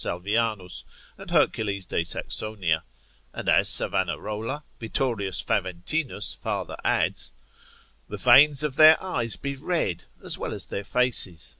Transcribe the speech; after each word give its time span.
Salvianus, 0.03 0.83
and 1.15 1.29
Hercules 1.29 1.85
de 1.85 2.01
Saxonia. 2.03 2.81
And 3.33 3.47
as 3.47 3.69
Savanarola, 3.69 4.63
Vittorius 4.79 5.43
Faventinus 5.43 6.35
Emper. 6.35 6.39
farther 6.41 6.77
adds, 6.83 7.33
the 8.09 8.17
veins 8.17 8.63
of 8.63 8.77
their 8.77 8.97
eyes 8.99 9.35
be 9.35 9.55
red, 9.55 10.05
as 10.23 10.39
well 10.39 10.55
as 10.55 10.65
their 10.65 10.83
faces. 10.83 11.49